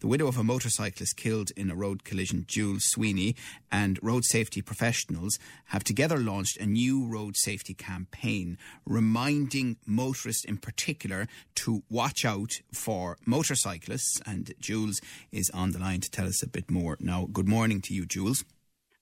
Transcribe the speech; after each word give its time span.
The 0.00 0.06
widow 0.06 0.28
of 0.28 0.38
a 0.38 0.44
motorcyclist 0.44 1.16
killed 1.16 1.50
in 1.56 1.72
a 1.72 1.74
road 1.74 2.04
collision, 2.04 2.44
Jules 2.46 2.84
Sweeney, 2.84 3.34
and 3.72 3.98
road 4.00 4.24
safety 4.24 4.62
professionals 4.62 5.38
have 5.66 5.82
together 5.82 6.18
launched 6.18 6.56
a 6.58 6.66
new 6.66 7.04
road 7.04 7.34
safety 7.36 7.74
campaign 7.74 8.58
reminding 8.86 9.76
motorists 9.86 10.44
in 10.44 10.58
particular 10.58 11.26
to 11.56 11.82
watch 11.90 12.24
out 12.24 12.60
for 12.72 13.16
motorcyclists. 13.26 14.20
And 14.24 14.54
Jules 14.60 15.00
is 15.32 15.50
on 15.52 15.72
the 15.72 15.80
line 15.80 16.00
to 16.02 16.10
tell 16.10 16.26
us 16.26 16.44
a 16.44 16.48
bit 16.48 16.70
more. 16.70 16.96
Now, 17.00 17.26
good 17.32 17.48
morning 17.48 17.80
to 17.82 17.94
you, 17.94 18.06
Jules. 18.06 18.44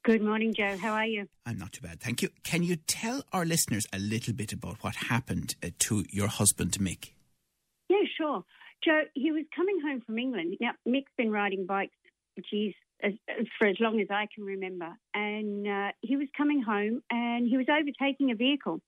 Good 0.02 0.22
morning, 0.22 0.54
Joe. 0.54 0.78
How 0.78 0.92
are 0.92 1.04
you? 1.04 1.28
I'm 1.44 1.58
not 1.58 1.72
too 1.72 1.82
bad, 1.82 2.00
thank 2.00 2.22
you. 2.22 2.30
Can 2.42 2.62
you 2.62 2.76
tell 2.76 3.22
our 3.34 3.44
listeners 3.44 3.84
a 3.92 3.98
little 3.98 4.32
bit 4.32 4.52
about 4.52 4.76
what 4.82 4.94
happened 4.94 5.56
uh, 5.62 5.70
to 5.80 6.04
your 6.08 6.28
husband, 6.28 6.72
Mick? 6.80 7.10
Yeah, 7.88 7.98
sure. 8.16 8.44
Joe, 8.84 9.02
he 9.14 9.32
was 9.32 9.44
coming 9.54 9.80
home 9.80 10.02
from 10.04 10.18
England. 10.18 10.56
Now, 10.60 10.72
Mick's 10.86 11.12
been 11.16 11.30
riding 11.30 11.66
bikes, 11.66 11.96
geez, 12.50 12.74
as, 13.02 13.12
for 13.58 13.66
as 13.66 13.76
long 13.80 14.00
as 14.00 14.08
I 14.10 14.26
can 14.34 14.44
remember. 14.44 14.96
And 15.14 15.66
uh, 15.66 15.92
he 16.00 16.16
was 16.16 16.28
coming 16.36 16.62
home 16.62 17.02
and 17.10 17.48
he 17.48 17.56
was 17.56 17.66
overtaking 17.68 18.30
a 18.30 18.34
vehicle. 18.34 18.80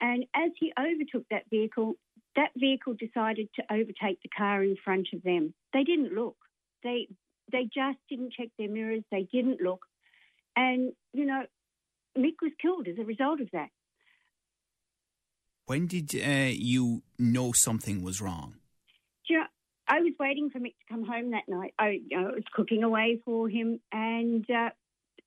And 0.00 0.24
as 0.34 0.50
he 0.58 0.72
overtook 0.78 1.24
that 1.30 1.44
vehicle, 1.50 1.94
that 2.36 2.50
vehicle 2.56 2.94
decided 2.94 3.48
to 3.56 3.62
overtake 3.70 4.20
the 4.22 4.28
car 4.36 4.62
in 4.62 4.76
front 4.84 5.08
of 5.12 5.22
them. 5.22 5.54
They 5.72 5.84
didn't 5.84 6.12
look. 6.14 6.36
They 6.84 7.08
they 7.50 7.64
just 7.64 7.98
didn't 8.10 8.34
check 8.34 8.48
their 8.58 8.68
mirrors. 8.68 9.02
They 9.10 9.26
didn't 9.32 9.60
look. 9.60 9.80
And, 10.54 10.92
you 11.14 11.24
know, 11.24 11.44
Mick 12.16 12.34
was 12.42 12.52
killed 12.60 12.86
as 12.86 12.98
a 12.98 13.04
result 13.04 13.40
of 13.40 13.48
that. 13.52 13.70
When 15.66 15.86
did 15.86 16.14
uh, 16.14 16.50
you 16.52 17.02
know 17.18 17.52
something 17.54 18.02
was 18.02 18.20
wrong? 18.20 18.57
I 19.88 20.00
was 20.00 20.12
waiting 20.20 20.50
for 20.50 20.58
Mick 20.58 20.74
to 20.78 20.92
come 20.92 21.04
home 21.04 21.30
that 21.30 21.48
night. 21.48 21.72
I, 21.78 22.00
you 22.06 22.20
know, 22.20 22.30
was 22.34 22.44
cooking 22.52 22.82
away 22.82 23.20
for 23.24 23.48
him, 23.48 23.80
and 23.90 24.44
uh, 24.50 24.70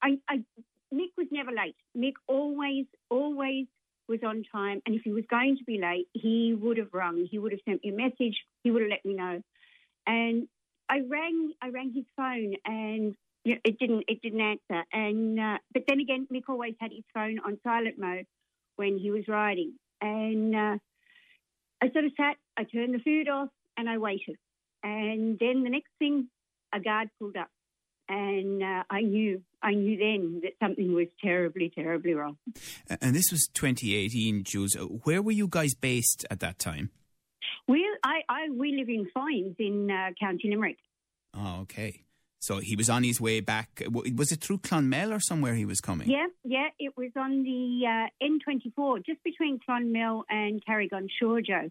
I, 0.02 0.20
I, 0.30 0.44
Mick 0.94 1.10
was 1.18 1.28
never 1.32 1.52
late. 1.52 1.76
Mick 1.98 2.14
always, 2.28 2.86
always 3.10 3.66
was 4.08 4.20
on 4.26 4.44
time, 4.52 4.82
and 4.86 4.96
if 4.96 5.02
he 5.04 5.12
was 5.12 5.24
going 5.30 5.58
to 5.58 5.64
be 5.64 5.80
late, 5.80 6.08
he 6.14 6.54
would 6.54 6.78
have 6.78 6.94
rung. 6.94 7.28
He 7.30 7.40
would 7.40 7.54
have 7.54 7.62
sent 7.68 7.84
me 7.84 7.90
a 7.90 7.94
message. 7.94 8.38
He 8.64 8.70
would 8.70 8.84
have 8.84 8.92
let 8.92 9.04
me 9.04 9.16
know. 9.16 9.42
And 10.06 10.48
I 10.90 11.00
rang, 11.10 11.54
I 11.62 11.70
rang 11.70 11.92
his 11.96 12.06
phone, 12.16 12.54
and 12.64 13.16
you 13.44 13.56
know, 13.56 13.62
it 13.66 13.80
didn't, 13.80 14.04
it 14.08 14.22
didn't 14.22 14.42
answer. 14.42 14.84
And 14.94 15.40
uh, 15.40 15.58
but 15.74 15.84
then 15.88 16.00
again, 16.00 16.28
Mick 16.32 16.44
always 16.50 16.76
had 16.80 16.92
his 16.92 17.06
phone 17.16 17.40
on 17.40 17.58
silent 17.64 17.98
mode 17.98 18.28
when 18.76 19.00
he 19.00 19.10
was 19.10 19.24
riding, 19.28 19.74
and 20.02 20.56
uh, 20.56 20.78
I 21.82 21.92
sort 21.94 22.06
of 22.06 22.12
sat. 22.16 22.38
I 22.58 22.64
turned 22.66 22.94
the 22.94 23.00
food 23.00 23.28
off 23.28 23.50
and 23.78 23.90
I 23.90 23.98
waited. 23.98 24.38
And 24.84 25.38
then 25.40 25.64
the 25.64 25.70
next 25.70 25.92
thing, 26.00 26.28
a 26.74 26.80
guard 26.80 27.10
pulled 27.20 27.38
up, 27.38 27.50
and 28.10 28.64
uh, 28.64 28.84
I 28.90 29.02
knew, 29.02 29.42
I 29.62 29.74
knew 29.74 29.98
then 29.98 30.42
that 30.44 30.54
something 30.60 30.94
was 30.94 31.08
terribly, 31.22 31.72
terribly 31.74 32.14
wrong. 32.14 32.38
And 33.00 33.16
this 33.16 33.32
was 33.32 33.48
2018, 33.54 34.44
Jules. 34.44 34.76
Where 35.04 35.22
were 35.22 35.32
you 35.32 35.48
guys 35.48 35.74
based 35.74 36.26
at 36.32 36.40
that 36.40 36.60
time? 36.60 36.90
We, 37.68 37.88
I, 38.04 38.22
I 38.28 38.50
we 38.50 38.76
live 38.76 38.90
in 38.90 39.08
Foynes 39.16 39.56
in 39.60 39.90
uh, 39.92 40.12
County 40.20 40.50
Limerick. 40.50 40.78
Oh, 41.34 41.62
okay. 41.62 42.04
So 42.40 42.58
he 42.58 42.76
was 42.76 42.90
on 42.90 43.04
his 43.04 43.22
way 43.22 43.40
back. 43.40 43.84
Was 43.88 44.32
it 44.32 44.42
through 44.42 44.60
Clonmel 44.60 45.14
or 45.14 45.20
somewhere 45.20 45.54
he 45.54 45.64
was 45.64 45.80
coming? 45.80 46.10
Yeah, 46.10 46.26
yeah. 46.44 46.70
It 46.80 46.98
was 46.98 47.12
on 47.16 47.44
the 47.44 47.86
uh, 47.86 48.26
N24, 48.26 49.06
just 49.06 49.24
between 49.24 49.60
Clonmel 49.60 50.24
and 50.28 50.66
Carrick-on 50.66 51.08
Suir, 51.20 51.46
Joe. 51.46 51.70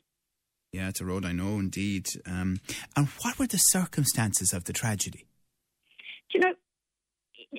Yeah, 0.72 0.88
it's 0.88 1.00
a 1.00 1.04
road 1.04 1.25
I 1.25 1.32
know 1.32 1.58
indeed. 1.58 2.06
Um, 2.26 2.60
and 2.97 3.08
what 3.22 3.38
were 3.38 3.47
the 3.47 3.58
circumstances 3.58 4.53
of 4.53 4.64
the 4.64 4.72
tragedy? 4.72 5.26
Do 6.31 6.38
you 6.38 6.41
know, 6.41 6.54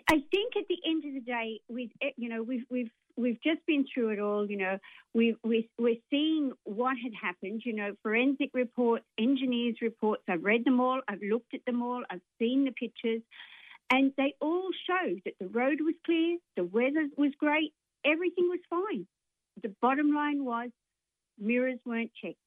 I 0.07 0.23
think 0.31 0.55
at 0.55 0.67
the 0.69 0.77
end 0.85 1.03
of 1.05 1.13
the 1.13 1.19
day, 1.19 1.59
we 1.69 1.91
you 2.16 2.29
know 2.29 2.41
we've 2.41 2.66
we've 2.69 2.91
we've 3.17 3.41
just 3.44 3.66
been 3.66 3.85
through 3.94 4.11
it 4.11 4.19
all. 4.19 4.49
You 4.49 4.57
know, 4.57 4.77
we 5.13 5.35
we 5.44 5.69
we're 5.77 5.97
seeing 6.09 6.53
what 6.63 6.95
had 7.03 7.11
happened. 7.22 7.63
You 7.66 7.73
know, 7.73 7.91
forensic 8.01 8.51
reports, 8.53 9.03
engineers' 9.17 9.81
reports. 9.81 10.23
I've 10.29 10.43
read 10.43 10.63
them 10.63 10.79
all. 10.79 11.01
I've 11.07 11.22
looked 11.22 11.53
at 11.53 11.66
them 11.66 11.81
all. 11.81 12.03
I've 12.09 12.22
seen 12.39 12.63
the 12.63 12.72
pictures, 12.72 13.22
and 13.91 14.13
they 14.17 14.35
all 14.39 14.69
show 14.88 15.16
that 15.25 15.33
the 15.39 15.47
road 15.47 15.79
was 15.81 15.95
clear, 16.05 16.38
the 16.55 16.63
weather 16.63 17.09
was 17.17 17.31
great, 17.38 17.73
everything 18.05 18.47
was 18.47 18.61
fine. 18.69 19.05
The 19.61 19.75
bottom 19.81 20.16
line 20.16 20.45
was 20.45 20.69
mirrors 21.38 21.79
weren't 21.85 22.11
checked. 22.23 22.38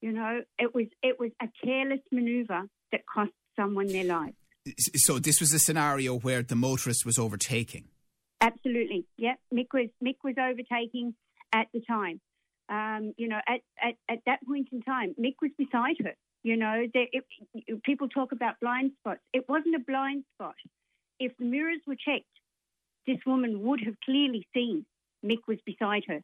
You 0.00 0.12
know, 0.12 0.42
it 0.58 0.74
was 0.74 0.86
it 1.02 1.18
was 1.18 1.30
a 1.42 1.48
careless 1.64 2.00
manoeuvre 2.12 2.68
that 2.92 3.00
cost 3.12 3.32
someone 3.56 3.88
their 3.88 4.04
life. 4.04 4.34
So 4.96 5.18
this 5.18 5.40
was 5.40 5.52
a 5.52 5.58
scenario 5.58 6.18
where 6.18 6.42
the 6.42 6.54
motorist 6.54 7.04
was 7.04 7.18
overtaking. 7.18 7.88
Absolutely, 8.40 9.06
yeah. 9.16 9.34
Mick 9.52 9.68
was 9.72 9.88
Mick 10.02 10.16
was 10.22 10.36
overtaking 10.38 11.14
at 11.52 11.66
the 11.72 11.80
time. 11.80 12.20
Um, 12.68 13.14
you 13.16 13.28
know, 13.28 13.40
at, 13.48 13.60
at, 13.82 13.94
at 14.10 14.18
that 14.26 14.40
point 14.46 14.68
in 14.72 14.82
time, 14.82 15.14
Mick 15.18 15.36
was 15.40 15.50
beside 15.56 15.96
her. 16.04 16.14
You 16.42 16.56
know, 16.56 16.86
there, 16.92 17.06
it, 17.12 17.24
people 17.82 18.08
talk 18.08 18.32
about 18.32 18.60
blind 18.60 18.92
spots. 19.00 19.20
It 19.32 19.48
wasn't 19.48 19.74
a 19.74 19.80
blind 19.80 20.24
spot. 20.34 20.54
If 21.18 21.32
the 21.38 21.46
mirrors 21.46 21.80
were 21.86 21.96
checked, 21.96 22.26
this 23.06 23.18
woman 23.26 23.62
would 23.62 23.80
have 23.84 23.94
clearly 24.04 24.46
seen 24.54 24.84
Mick 25.24 25.48
was 25.48 25.58
beside 25.64 26.04
her. 26.08 26.20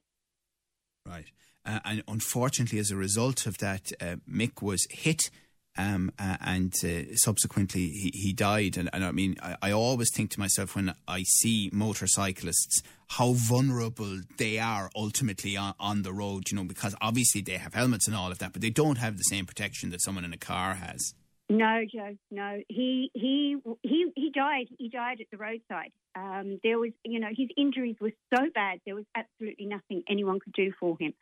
Right. 1.06 1.30
Uh, 1.66 1.80
and 1.84 2.02
unfortunately, 2.08 2.78
as 2.78 2.90
a 2.90 2.96
result 2.96 3.46
of 3.46 3.58
that, 3.58 3.92
uh, 4.00 4.16
Mick 4.30 4.62
was 4.62 4.86
hit. 4.90 5.30
Um, 5.76 6.12
uh, 6.20 6.36
and 6.40 6.72
uh, 6.84 7.16
subsequently 7.16 7.88
he, 7.88 8.12
he 8.14 8.32
died. 8.32 8.76
And, 8.76 8.88
and 8.92 9.04
I 9.04 9.10
mean, 9.10 9.34
I, 9.42 9.56
I, 9.60 9.72
always 9.72 10.08
think 10.14 10.30
to 10.30 10.38
myself 10.38 10.76
when 10.76 10.94
I 11.08 11.24
see 11.24 11.68
motorcyclists 11.72 12.80
how 13.08 13.32
vulnerable 13.32 14.20
they 14.38 14.60
are 14.60 14.88
ultimately 14.94 15.56
on, 15.56 15.74
on, 15.80 16.02
the 16.02 16.12
road, 16.12 16.52
you 16.52 16.56
know, 16.56 16.62
because 16.62 16.94
obviously 17.00 17.40
they 17.40 17.56
have 17.56 17.74
helmets 17.74 18.06
and 18.06 18.14
all 18.14 18.30
of 18.30 18.38
that, 18.38 18.52
but 18.52 18.62
they 18.62 18.70
don't 18.70 18.98
have 18.98 19.16
the 19.16 19.24
same 19.24 19.46
protection 19.46 19.90
that 19.90 20.00
someone 20.00 20.24
in 20.24 20.32
a 20.32 20.38
car 20.38 20.74
has. 20.74 21.12
No, 21.50 21.84
Joe, 21.92 22.16
no. 22.30 22.62
He 22.68 23.10
he 23.12 23.56
he 23.82 24.10
he 24.16 24.30
died. 24.30 24.68
He 24.78 24.88
died 24.88 25.20
at 25.20 25.26
the 25.30 25.36
roadside. 25.36 25.92
Um, 26.16 26.58
there 26.62 26.78
was, 26.78 26.92
you 27.04 27.20
know, 27.20 27.28
his 27.36 27.48
injuries 27.56 27.96
were 28.00 28.12
so 28.34 28.46
bad. 28.54 28.80
There 28.86 28.94
was 28.94 29.04
absolutely 29.14 29.66
nothing 29.66 30.02
anyone 30.08 30.40
could 30.40 30.54
do 30.54 30.72
for 30.78 30.96
him. 30.98 31.12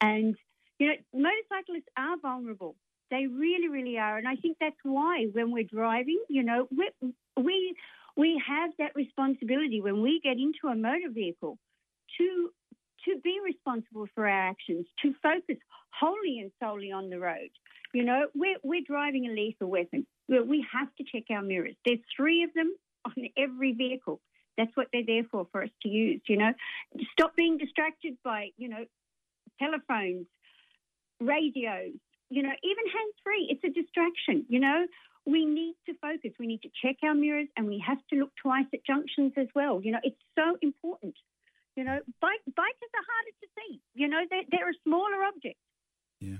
And, 0.00 0.36
you 0.78 0.88
know, 0.88 0.94
motorcyclists 1.14 1.88
are 1.96 2.18
vulnerable. 2.20 2.76
They 3.10 3.26
really, 3.26 3.68
really 3.68 3.96
are. 3.96 4.18
And 4.18 4.26
I 4.26 4.36
think 4.36 4.56
that's 4.60 4.76
why 4.82 5.26
when 5.32 5.52
we're 5.52 5.64
driving, 5.64 6.22
you 6.28 6.42
know, 6.42 6.66
we, 6.76 6.90
we, 7.40 7.74
we 8.16 8.42
have 8.46 8.70
that 8.78 8.94
responsibility 8.94 9.80
when 9.80 10.02
we 10.02 10.20
get 10.22 10.36
into 10.36 10.66
a 10.68 10.74
motor 10.74 11.10
vehicle 11.10 11.58
to 12.18 12.50
to 13.04 13.20
be 13.22 13.38
responsible 13.44 14.06
for 14.14 14.28
our 14.28 14.48
actions, 14.48 14.86
to 15.02 15.14
focus 15.22 15.56
wholly 15.98 16.40
and 16.40 16.50
solely 16.62 16.92
on 16.92 17.10
the 17.10 17.18
road. 17.18 17.50
You 17.92 18.04
know, 18.04 18.26
we're, 18.34 18.56
we're 18.62 18.82
driving 18.86 19.26
a 19.26 19.32
lethal 19.32 19.68
weapon. 19.68 20.06
We 20.28 20.66
have 20.72 20.88
to 20.96 21.04
check 21.04 21.24
our 21.30 21.42
mirrors. 21.42 21.76
There's 21.84 22.00
three 22.16 22.42
of 22.42 22.52
them 22.54 22.74
on 23.04 23.14
every 23.36 23.72
vehicle. 23.72 24.20
That's 24.56 24.70
what 24.76 24.88
they're 24.92 25.06
there 25.06 25.24
for, 25.30 25.46
for 25.50 25.62
us 25.64 25.70
to 25.82 25.88
use, 25.88 26.20
you 26.28 26.36
know. 26.36 26.52
Stop 27.12 27.34
being 27.36 27.58
distracted 27.58 28.14
by, 28.24 28.50
you 28.56 28.68
know, 28.68 28.84
telephones, 29.60 30.26
radios, 31.20 31.94
you 32.30 32.42
know, 32.42 32.52
even 32.62 32.84
hands 32.86 33.14
free. 33.22 33.48
It's 33.50 33.64
a 33.64 33.80
distraction, 33.80 34.46
you 34.48 34.60
know. 34.60 34.86
We 35.26 35.44
need 35.44 35.74
to 35.86 35.94
focus. 36.00 36.32
We 36.38 36.46
need 36.46 36.62
to 36.62 36.70
check 36.84 36.96
our 37.02 37.14
mirrors 37.14 37.48
and 37.56 37.66
we 37.66 37.82
have 37.86 37.98
to 38.10 38.16
look 38.16 38.30
twice 38.40 38.66
at 38.72 38.84
junctions 38.86 39.32
as 39.36 39.46
well. 39.54 39.80
You 39.82 39.92
know, 39.92 40.00
it's 40.02 40.20
so 40.38 40.56
important. 40.60 41.14
You 41.76 41.84
know, 41.84 41.98
bike, 42.20 42.40
bikers 42.48 42.92
are 42.94 43.06
harder 43.10 43.34
to 43.40 43.46
see. 43.56 43.80
You 43.94 44.08
know, 44.08 44.20
they're, 44.30 44.44
they're 44.50 44.70
a 44.70 44.80
smaller 44.84 45.24
object. 45.26 45.58
Yeah. 46.20 46.36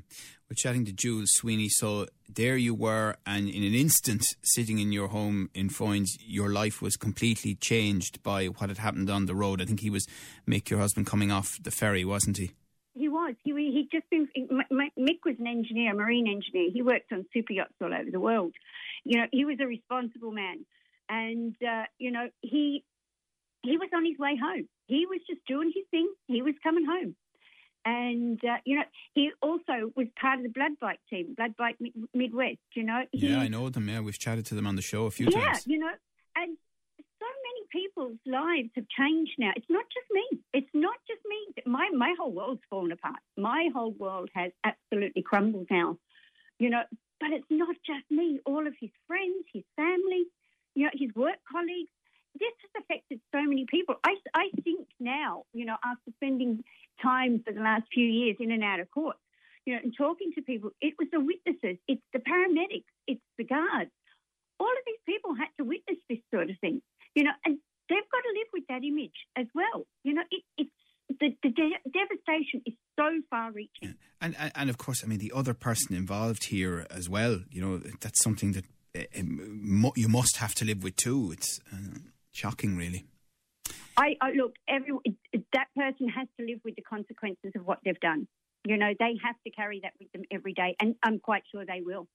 We're 0.49 0.57
chatting 0.57 0.85
to 0.87 0.93
Jules 0.93 1.31
Sweeney. 1.35 1.69
So 1.69 2.07
there 2.29 2.57
you 2.57 2.75
were, 2.75 3.17
and 3.27 3.49
in 3.49 3.63
an 3.63 3.75
instant, 3.75 4.25
sitting 4.43 4.79
in 4.79 4.93
your 4.93 5.09
home 5.09 5.51
in 5.55 5.69
Foynes, 5.69 6.11
your 6.21 6.51
life 6.51 6.81
was 6.81 6.97
completely 6.97 7.55
changed 7.55 8.23
by 8.23 8.47
what 8.47 8.71
had 8.71 8.79
happened 8.79 9.11
on 9.11 9.27
the 9.27 9.35
road. 9.35 9.61
I 9.61 9.65
think 9.65 9.81
he 9.81 9.91
was 9.91 10.07
Mick, 10.49 10.71
your 10.71 10.81
husband, 10.81 11.07
coming 11.07 11.31
off 11.31 11.59
the 11.63 11.71
ferry, 11.71 12.05
wasn't 12.05 12.39
he? 12.39 12.53
He 12.95 13.09
was. 13.09 13.35
He 13.43 13.53
he'd 13.53 13.89
just 13.91 14.09
been. 14.09 14.29
Mick 14.71 15.19
was 15.25 15.35
an 15.41 15.49
engineer, 15.49 15.93
a 15.93 15.97
marine 15.97 16.29
engineer. 16.29 16.71
He 16.73 16.81
worked 16.81 17.13
on 17.13 17.27
super 17.35 17.53
yachts 17.53 17.75
all 17.83 17.93
over 17.93 18.11
the 18.11 18.21
world. 18.21 18.55
You 19.03 19.19
know, 19.19 19.27
he 19.33 19.45
was 19.45 19.59
a 19.61 19.67
responsible 19.67 20.31
man, 20.31 20.65
and 21.09 21.57
uh, 21.61 21.85
you 21.99 22.13
know 22.13 22.29
he 22.41 22.85
he 23.65 23.77
was 23.79 23.89
on 23.95 24.05
his 24.05 24.19
way 24.19 24.37
home. 24.41 24.69
He 24.87 25.07
was 25.07 25.21
just 25.29 25.41
doing 25.49 25.73
his 25.75 25.85
thing. 25.91 26.09
He 26.29 26.43
was 26.43 26.55
coming 26.63 26.85
home, 26.85 27.17
And, 27.85 28.41
uh, 28.45 28.57
you 28.65 28.77
know, 28.77 28.85
he 29.15 29.31
also 29.43 29.93
was 29.95 30.07
part 30.21 30.39
of 30.39 30.45
the 30.45 30.49
Blood 30.49 30.73
Bike 30.81 31.01
team, 31.11 31.35
Blood 31.37 31.55
Bike 31.57 31.77
Midwest, 32.15 32.59
you 32.75 32.83
know. 32.83 33.03
He, 33.13 33.29
yeah, 33.29 33.41
I 33.41 33.49
know 33.49 33.69
them. 33.69 33.89
Yeah, 33.89 34.01
we've 34.01 34.19
chatted 34.19 34.47
to 34.47 34.55
them 34.55 34.67
on 34.67 34.77
the 34.77 34.83
show 34.83 35.05
a 35.05 35.11
few 35.11 35.29
yeah, 35.31 35.41
times. 35.41 35.65
Yeah, 35.67 35.73
you 35.73 35.79
know, 35.81 35.93
and 36.37 36.57
so 36.99 37.27
many 37.47 37.85
people's 37.87 38.19
lives 38.27 38.71
have 38.77 38.87
changed 38.89 39.33
now. 39.39 39.53
It's 39.55 39.69
not 39.69 39.85
just 39.93 40.07
me. 40.11 40.41
It's 40.55 40.75
not 40.75 40.97
just 41.07 41.21
me. 41.29 41.63
My, 41.67 41.91
my 41.95 42.15
whole 42.19 42.33
world's 42.33 42.63
fallen 42.71 42.93
apart. 42.93 43.21
My 43.37 43.69
whole 43.75 43.93
world 43.93 44.31
has 44.35 44.53
absolutely 44.65 45.23
crumbled 45.23 45.67
now, 45.71 45.99
you 46.59 46.71
know. 46.71 46.83
But 47.21 47.31
it's 47.33 47.47
not 47.51 47.77
just 47.87 48.05
me. 48.11 48.41
All 48.45 48.67
of 48.67 48.75
his 48.81 48.91
friends, 49.07 49.45
his 49.53 49.63
family, 49.77 50.25
you 50.75 50.85
know, 50.85 50.91
his 50.93 51.11
work 51.15 51.37
colleagues, 51.51 51.91
this 52.39 52.53
has 52.63 52.83
affected 52.83 53.21
many 53.45 53.67
people. 53.69 53.97
I, 54.05 54.17
I 54.35 54.51
think 54.63 54.89
now, 55.01 55.45
you 55.53 55.65
know, 55.65 55.77
after 55.85 56.11
spending 56.17 56.63
time 57.03 57.43
for 57.45 57.53
the 57.53 57.61
last 57.61 57.85
few 57.93 58.07
years 58.07 58.37
in 58.41 58.51
and 58.51 58.63
out 58.63 58.81
of 58.81 58.91
court, 58.91 59.17
you 59.67 59.75
know, 59.75 59.81
and 59.83 59.95
talking 59.97 60.33
to 60.35 60.43
people, 60.43 60.71
it 60.81 60.95
was 60.99 61.09
the 61.13 61.21
witnesses, 61.21 61.79
it's 61.89 62.03
the 62.13 62.19
paramedics, 62.19 62.85
it's 63.07 63.23
the 63.39 63.45
guards. 63.45 63.91
All 64.61 64.67
of 64.71 64.85
these 64.87 65.03
people 65.07 65.35
had 65.35 65.49
to 65.59 65.65
witness 65.65 65.99
this 66.09 66.19
sort 66.33 66.51
of 66.51 66.57
thing, 66.61 66.83
you 67.15 67.25
know, 67.25 67.33
and 67.45 67.59
they've 67.89 68.11
got 68.13 68.23
to 68.23 68.33
live 68.39 68.49
with 68.53 68.65
that 68.69 68.85
image 68.85 69.17
as 69.37 69.47
well. 69.55 69.87
You 70.05 70.15
know, 70.15 70.23
it, 70.31 70.43
it's 70.59 70.71
the, 71.21 71.37
the 71.43 71.51
de- 71.51 71.91
devastation 71.91 72.63
is 72.67 72.75
so 72.97 73.11
far 73.31 73.53
reaching. 73.53 73.95
And, 74.21 74.37
and 74.39 74.53
and 74.55 74.71
of 74.71 74.79
course, 74.79 75.03
I 75.05 75.07
mean, 75.07 75.19
the 75.19 75.33
other 75.35 75.55
person 75.55 75.97
involved 75.97 76.45
here 76.45 76.87
as 76.91 77.09
well. 77.09 77.41
You 77.51 77.61
know, 77.61 77.79
that's 78.01 78.23
something 78.23 78.53
that 78.53 78.65
uh, 78.97 79.93
you 79.97 80.09
must 80.09 80.39
have 80.39 80.55
to 80.57 80.65
live 80.65 80.83
with 80.83 80.97
too. 80.97 81.33
It's 81.33 81.61
uh, 81.73 81.99
shocking, 82.33 82.77
really. 82.77 83.07
I, 83.97 84.17
I 84.21 84.33
look, 84.33 84.55
every 84.69 84.93
that 85.53 85.69
person 85.77 86.09
has 86.09 86.29
to 86.39 86.47
live 86.47 86.61
with 86.65 86.77
the 86.77 86.83
consequences 86.83 87.53
of 87.55 87.67
what 87.67 87.79
they've 87.85 87.99
done. 88.01 88.27
You 88.65 88.77
know, 88.79 88.93
they 88.99 89.17
have 89.23 89.37
to 89.45 89.51
carry 89.51 89.81
that 89.83 89.93
with 90.01 90.11
them 90.13 90.23
every 90.31 90.55
day, 90.55 90.75
and 90.81 90.97
I'm 91.03 91.19
quite 91.19 91.43
sure 91.53 91.65
they 91.67 91.83
will. 91.83 92.09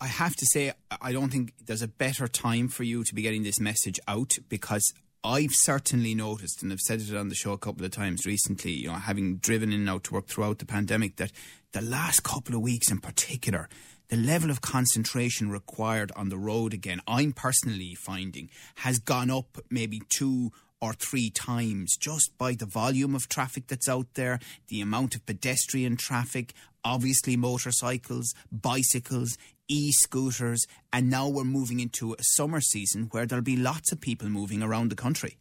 I 0.00 0.06
have 0.06 0.34
to 0.36 0.46
say, 0.46 0.72
I 1.00 1.12
don't 1.12 1.30
think 1.30 1.52
there's 1.64 1.82
a 1.82 1.88
better 1.88 2.26
time 2.26 2.68
for 2.68 2.84
you 2.84 3.04
to 3.04 3.14
be 3.14 3.22
getting 3.22 3.42
this 3.42 3.60
message 3.60 4.00
out 4.08 4.38
because 4.48 4.92
I've 5.22 5.52
certainly 5.52 6.14
noticed, 6.14 6.62
and 6.62 6.72
I've 6.72 6.80
said 6.80 7.00
it 7.00 7.14
on 7.14 7.28
the 7.28 7.34
show 7.34 7.52
a 7.52 7.58
couple 7.58 7.84
of 7.84 7.90
times 7.90 8.26
recently, 8.26 8.72
you 8.72 8.88
know, 8.88 8.94
having 8.94 9.36
driven 9.36 9.72
in 9.72 9.80
and 9.80 9.90
out 9.90 10.04
to 10.04 10.14
work 10.14 10.26
throughout 10.26 10.58
the 10.58 10.66
pandemic, 10.66 11.16
that 11.16 11.32
the 11.72 11.80
last 11.80 12.22
couple 12.22 12.54
of 12.54 12.60
weeks 12.60 12.90
in 12.90 12.98
particular, 12.98 13.68
the 14.14 14.20
level 14.20 14.48
of 14.48 14.60
concentration 14.60 15.50
required 15.50 16.12
on 16.14 16.28
the 16.28 16.38
road 16.38 16.72
again, 16.72 17.00
I'm 17.04 17.32
personally 17.32 17.96
finding, 17.96 18.48
has 18.76 19.00
gone 19.00 19.28
up 19.28 19.58
maybe 19.70 20.02
two 20.08 20.52
or 20.80 20.92
three 20.92 21.30
times 21.30 21.96
just 21.96 22.30
by 22.38 22.52
the 22.52 22.64
volume 22.64 23.16
of 23.16 23.28
traffic 23.28 23.66
that's 23.66 23.88
out 23.88 24.06
there, 24.14 24.38
the 24.68 24.80
amount 24.80 25.16
of 25.16 25.26
pedestrian 25.26 25.96
traffic, 25.96 26.52
obviously 26.84 27.36
motorcycles, 27.36 28.34
bicycles, 28.52 29.36
e 29.66 29.90
scooters, 29.90 30.64
and 30.92 31.10
now 31.10 31.28
we're 31.28 31.42
moving 31.42 31.80
into 31.80 32.12
a 32.12 32.22
summer 32.22 32.60
season 32.60 33.08
where 33.10 33.26
there'll 33.26 33.42
be 33.42 33.56
lots 33.56 33.90
of 33.90 34.00
people 34.00 34.28
moving 34.28 34.62
around 34.62 34.92
the 34.92 34.94
country. 34.94 35.38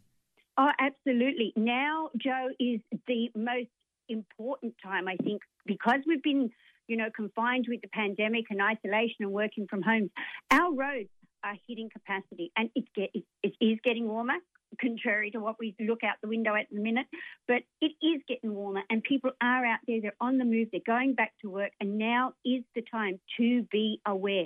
Oh, 0.57 0.71
absolutely. 0.79 1.53
Now, 1.55 2.09
Joe, 2.17 2.47
is 2.59 2.79
the 3.05 3.29
most 3.35 3.69
important 4.09 4.73
time, 4.83 5.07
I 5.07 5.17
think, 5.17 5.43
because 5.67 5.99
we've 6.07 6.23
been 6.23 6.49
you 6.87 6.97
know, 6.97 7.09
confined 7.15 7.65
with 7.67 7.81
the 7.81 7.87
pandemic 7.89 8.45
and 8.49 8.61
isolation 8.61 9.17
and 9.21 9.31
working 9.31 9.67
from 9.69 9.81
home, 9.81 10.09
our 10.51 10.73
roads 10.73 11.09
are 11.43 11.55
hitting 11.67 11.89
capacity, 11.91 12.51
and 12.55 12.69
it, 12.75 12.85
get, 12.95 13.09
it, 13.13 13.23
it 13.43 13.53
is 13.59 13.79
getting 13.83 14.07
warmer. 14.07 14.35
Contrary 14.81 15.29
to 15.29 15.39
what 15.39 15.57
we 15.59 15.75
look 15.79 16.03
out 16.03 16.15
the 16.23 16.27
window 16.27 16.55
at 16.55 16.65
the 16.71 16.79
minute, 16.79 17.05
but 17.47 17.61
it 17.79 17.91
is 18.01 18.23
getting 18.27 18.55
warmer, 18.55 18.81
and 18.89 19.03
people 19.03 19.29
are 19.39 19.63
out 19.63 19.77
there. 19.87 20.01
They're 20.01 20.15
on 20.19 20.39
the 20.39 20.45
move. 20.45 20.69
They're 20.71 20.81
going 20.83 21.13
back 21.13 21.31
to 21.41 21.49
work, 21.49 21.71
and 21.79 21.99
now 21.99 22.33
is 22.43 22.63
the 22.73 22.81
time 22.81 23.19
to 23.37 23.67
be 23.71 24.01
aware. 24.03 24.45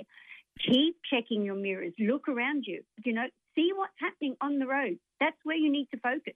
Keep 0.70 0.96
checking 1.10 1.44
your 1.44 1.54
mirrors. 1.54 1.94
Look 1.98 2.28
around 2.28 2.64
you. 2.66 2.82
You 3.04 3.14
know, 3.14 3.24
see 3.54 3.70
what's 3.74 3.94
happening 3.98 4.36
on 4.42 4.58
the 4.58 4.66
road. 4.66 4.98
That's 5.18 5.36
where 5.44 5.56
you 5.56 5.72
need 5.72 5.88
to 5.94 6.00
focus. 6.00 6.34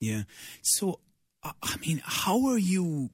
Yeah. 0.00 0.22
So, 0.62 1.00
I 1.42 1.76
mean, 1.86 2.00
how 2.04 2.46
are 2.46 2.58
you 2.58 3.10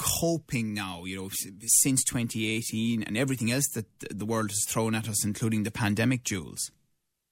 coping 0.00 0.72
now, 0.72 1.04
you 1.04 1.16
know, 1.16 1.28
since 1.30 2.02
2018 2.04 3.02
and 3.02 3.18
everything 3.18 3.52
else 3.52 3.68
that 3.74 3.86
the 4.10 4.24
world 4.24 4.50
has 4.50 4.64
thrown 4.66 4.94
at 4.94 5.08
us, 5.08 5.24
including 5.24 5.64
the 5.64 5.70
pandemic, 5.70 6.24
Jules? 6.24 6.70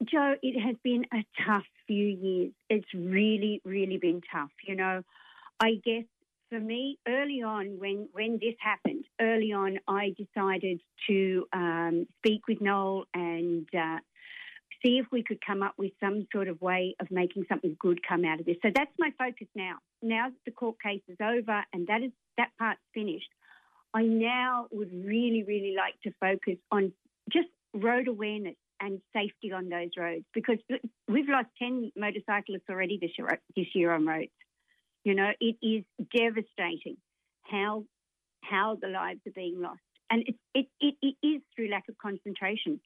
Joe, 0.05 0.35
it 0.43 0.61
has 0.61 0.77
been 0.85 1.05
a 1.13 1.25
tough 1.47 1.65
few 1.87 2.07
years. 2.07 2.53
It's 2.69 2.93
really, 2.95 3.63
really 3.65 3.97
been 3.97 4.21
tough. 4.31 4.51
You 4.67 4.77
know, 4.77 5.03
I 5.59 5.77
guess 5.85 6.05
for 6.51 6.61
me, 6.61 6.99
early 7.09 7.43
on, 7.43 7.79
when, 7.79 8.09
when 8.13 8.33
this 8.35 8.55
happened, 8.61 9.05
early 9.21 9.53
on, 9.53 9.79
I 9.89 10.15
decided 10.17 10.81
to 11.09 11.47
um, 11.53 12.07
speak 12.19 12.43
with 12.49 12.61
Noel 12.61 13.05
and 13.15 13.67
uh, 13.75 13.99
see 14.83 14.99
if 14.99 15.07
we 15.11 15.23
could 15.23 15.39
come 15.45 15.63
up 15.63 15.75
with 15.77 15.93
some 16.01 16.27
sort 16.33 16.49
of 16.49 16.61
way 16.61 16.95
of 17.01 17.11
making 17.11 17.45
something 17.49 17.77
good 17.79 18.01
come 18.07 18.25
out 18.25 18.41
of 18.41 18.47
this. 18.47 18.57
So 18.63 18.71
that's 18.75 18.93
my 18.99 19.11
focus 19.19 19.49
now. 19.55 19.77
Now 20.03 20.29
that 20.29 20.39
the 20.45 20.53
court 20.53 20.77
case 20.83 21.03
is 21.09 21.17
over 21.21 21.65
and 21.73 21.87
that 21.89 22.03
is 22.03 22.13
that 22.37 22.51
part's 22.59 22.81
finished, 22.95 23.29
I 23.95 24.03
now 24.03 24.67
would 24.71 24.93
really, 24.93 25.45
really 25.47 25.75
like 25.77 25.95
to 26.03 26.13
focus 26.21 26.59
on 26.71 26.93
just 27.33 27.49
road 27.75 28.09
awareness 28.09 28.57
and 28.81 29.01
safety 29.13 29.53
on 29.53 29.69
those 29.69 29.91
roads 29.97 30.25
because 30.33 30.59
we've 31.09 31.29
lost 31.29 31.49
10 31.59 31.93
motorcyclists 31.97 32.69
already 32.71 32.99
this 33.01 33.11
year, 33.19 33.41
this 33.57 33.67
year 33.75 33.93
on 33.93 34.07
roads. 34.07 34.31
You 35.05 35.15
know, 35.15 35.31
it 35.41 35.57
is 35.63 35.85
devastating 36.15 36.97
how 37.43 37.85
how 38.43 38.79
the 38.81 38.89
lives 38.89 39.21
are 39.27 39.33
being 39.33 39.61
lost. 39.61 39.81
And 40.11 40.23
it, 40.27 40.35
it, 40.55 40.67
it, 40.81 40.95
it 41.03 41.27
is 41.27 41.43
through 41.55 41.71
lack 41.71 41.85
of 41.89 41.99
concentration. 41.99 42.81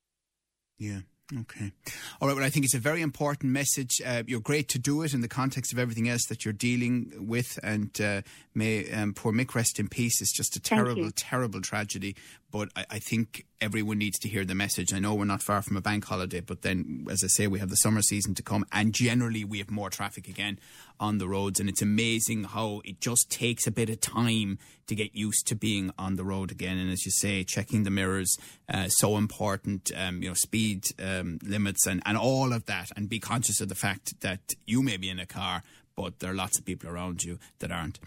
Yeah. 0.79 1.00
Okay. 1.40 1.73
All 2.20 2.29
right. 2.29 2.37
Well, 2.37 2.44
I 2.44 2.50
think 2.50 2.64
it's 2.64 2.75
a 2.75 2.79
very 2.79 3.00
important 3.00 3.52
message. 3.52 4.02
Uh, 4.05 4.23
you're 4.26 4.40
great 4.40 4.69
to 4.70 4.79
do 4.79 5.02
it 5.02 5.14
in 5.14 5.23
the 5.23 5.29
context 5.29 5.73
of 5.73 5.79
everything 5.79 6.08
else 6.08 6.26
that 6.26 6.44
you're 6.44 6.52
dealing 6.52 7.12
with. 7.19 7.58
And 7.62 7.99
uh, 8.00 8.23
may 8.55 8.90
um, 8.93 9.14
poor 9.14 9.32
Mick 9.32 9.55
rest 9.55 9.79
in 9.79 9.88
peace. 9.88 10.20
It's 10.20 10.32
just 10.32 10.56
a 10.56 10.61
terrible, 10.61 11.11
terrible 11.14 11.61
tragedy. 11.61 12.17
But 12.50 12.69
I, 12.76 12.84
I, 12.90 12.99
think 12.99 13.46
everyone 13.62 13.96
needs 13.96 14.19
to 14.20 14.29
hear 14.29 14.44
the 14.44 14.55
message. 14.55 14.93
I 14.93 14.99
know 14.99 15.14
we're 15.14 15.25
not 15.25 15.40
far 15.40 15.62
from 15.62 15.79
a 15.79 15.81
bank 15.81 16.05
holiday, 16.05 16.40
but 16.40 16.61
then, 16.61 17.06
as 17.11 17.23
I 17.25 17.29
say, 17.29 17.46
we 17.46 17.61
have 17.61 17.70
the 17.70 17.76
summer 17.76 18.02
season 18.02 18.35
to 18.35 18.43
come. 18.43 18.67
And 18.70 18.93
generally, 18.93 19.43
we 19.43 19.58
have 19.58 19.70
more 19.70 19.88
traffic 19.88 20.28
again 20.28 20.58
on 21.02 21.19
the 21.19 21.28
roads. 21.28 21.58
And 21.58 21.69
it's 21.69 21.82
amazing 21.82 22.44
how 22.44 22.81
it 22.84 23.00
just 23.00 23.28
takes 23.28 23.66
a 23.66 23.72
bit 23.72 23.90
of 23.90 24.00
time 24.00 24.58
to 24.87 24.94
get 24.94 25.14
used 25.14 25.46
to 25.49 25.56
being 25.56 25.90
on 25.99 26.14
the 26.16 26.25
road 26.25 26.52
again. 26.52 26.78
And 26.78 26.90
as 26.90 27.04
you 27.04 27.10
say, 27.10 27.43
checking 27.44 27.82
the 27.82 27.90
mirrors, 27.90 28.34
uh, 28.72 28.88
so 28.88 29.16
important, 29.16 29.90
um, 29.96 30.22
you 30.22 30.28
know, 30.28 30.34
speed 30.34 30.84
um, 31.02 31.38
limits 31.43 31.87
and, 31.87 32.00
and 32.06 32.16
all 32.16 32.52
of 32.52 32.66
that. 32.66 32.90
And 32.97 33.09
be 33.09 33.18
conscious 33.18 33.61
of 33.61 33.68
the 33.68 33.75
fact 33.75 34.21
that 34.21 34.40
you 34.64 34.82
may 34.82 34.97
be 34.97 35.11
in 35.11 35.18
a 35.18 35.26
car 35.26 35.62
but 35.94 36.21
there 36.21 36.30
are 36.30 36.35
lots 36.35 36.59
of 36.59 36.64
people 36.64 36.88
around 36.88 37.23
you 37.23 37.38
that 37.59 37.71
aren't. 37.71 38.00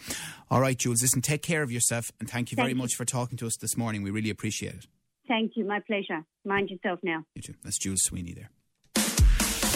All 0.50 0.60
right, 0.60 0.76
Jules, 0.76 1.04
listen, 1.04 1.22
take 1.22 1.44
care 1.44 1.62
of 1.62 1.72
yourself 1.72 2.06
and 2.20 2.28
thank 2.28 2.52
you 2.52 2.56
very 2.56 2.70
thank 2.70 2.80
much 2.80 2.96
for 2.96 3.06
talking 3.06 3.38
to 3.38 3.46
us 3.46 3.56
this 3.58 3.78
morning. 3.78 4.02
We 4.02 4.10
really 4.10 4.32
appreciate 4.32 4.74
it. 4.74 4.88
Thank 5.28 5.52
you. 5.56 5.66
My 5.66 5.82
pleasure. 5.82 6.24
Mind 6.44 6.72
yourself 6.72 7.00
now. 7.04 7.26
You 7.36 7.44
too. 7.44 7.54
That's 7.64 7.78
Jules 7.78 8.02
Sweeney 8.04 8.34
there. 8.34 8.50